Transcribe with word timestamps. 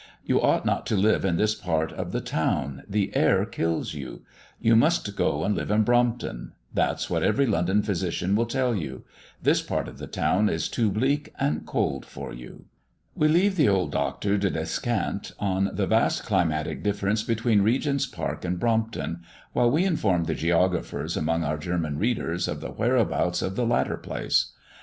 "You 0.25 0.41
ought 0.41 0.65
not 0.65 0.87
to 0.87 0.95
live 0.95 1.23
in 1.23 1.35
this 1.37 1.53
part 1.53 1.91
of 1.91 2.11
the 2.11 2.21
town, 2.21 2.81
the 2.89 3.15
air 3.15 3.45
kills 3.45 3.93
you. 3.93 4.23
You 4.59 4.75
must 4.75 5.15
go 5.15 5.43
and 5.43 5.53
live 5.53 5.69
in 5.69 5.83
Brompton; 5.83 6.53
that's 6.73 7.07
what 7.07 7.21
every 7.21 7.45
London 7.45 7.83
physician 7.83 8.35
will 8.35 8.47
tell 8.47 8.73
you. 8.75 9.03
This 9.43 9.61
part 9.61 9.87
of 9.87 9.99
the 9.99 10.07
town 10.07 10.49
is 10.49 10.69
too 10.69 10.89
bleak 10.89 11.31
and 11.39 11.67
cold 11.67 12.03
for 12.03 12.33
you." 12.33 12.65
We 13.13 13.27
leave 13.27 13.55
the 13.57 13.69
old 13.69 13.91
Doctor 13.91 14.39
to 14.39 14.49
descant 14.49 15.33
on 15.37 15.69
the 15.71 15.85
vast 15.85 16.23
climatic 16.23 16.81
difference 16.81 17.21
between 17.21 17.61
Regent's 17.61 18.07
Park 18.07 18.43
and 18.43 18.59
Brompton, 18.59 19.19
while 19.53 19.69
we 19.69 19.85
inform 19.85 20.23
the 20.23 20.33
geographers 20.33 21.15
among 21.15 21.43
our 21.43 21.59
German 21.59 21.99
readers 21.99 22.47
of 22.47 22.59
the 22.59 22.71
whereabouts 22.71 23.43
of 23.43 23.55
the 23.55 23.67
latter 23.67 23.97
place. 23.97 24.53